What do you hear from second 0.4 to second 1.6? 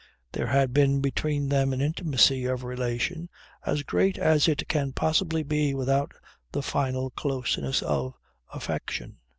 had been between